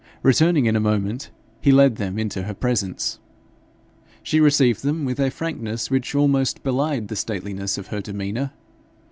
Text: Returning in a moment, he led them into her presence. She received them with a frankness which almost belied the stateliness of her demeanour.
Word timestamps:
Returning 0.23 0.65
in 0.65 0.75
a 0.75 0.79
moment, 0.79 1.29
he 1.61 1.71
led 1.71 1.97
them 1.97 2.17
into 2.17 2.41
her 2.41 2.55
presence. 2.55 3.19
She 4.23 4.39
received 4.39 4.81
them 4.81 5.05
with 5.05 5.19
a 5.19 5.29
frankness 5.29 5.91
which 5.91 6.15
almost 6.15 6.63
belied 6.63 7.07
the 7.07 7.15
stateliness 7.15 7.77
of 7.77 7.89
her 7.89 8.01
demeanour. 8.01 8.49